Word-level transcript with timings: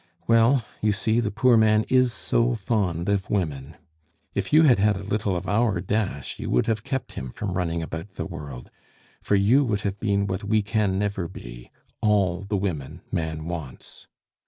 Well, 0.25 0.65
you 0.81 0.91
see, 0.93 1.19
the 1.19 1.29
poor 1.29 1.57
man 1.57 1.85
is 1.87 2.11
so 2.11 2.55
fond 2.55 3.07
of 3.07 3.29
women. 3.29 3.75
If 4.33 4.51
you 4.51 4.63
had 4.63 4.79
had 4.79 4.97
a 4.97 5.03
little 5.03 5.35
of 5.35 5.47
our 5.47 5.79
dash, 5.79 6.39
you 6.39 6.49
would 6.49 6.65
have 6.65 6.83
kept 6.83 7.11
him 7.11 7.29
from 7.29 7.51
running 7.53 7.83
about 7.83 8.13
the 8.13 8.25
world; 8.25 8.71
for 9.21 9.35
you 9.35 9.63
would 9.65 9.81
have 9.81 9.99
been 9.99 10.25
what 10.25 10.43
we 10.43 10.63
can 10.63 10.97
never 10.97 11.27
be 11.27 11.69
all 12.01 12.41
the 12.41 12.57
women 12.57 13.01
man 13.11 13.45
wants. 13.45 14.07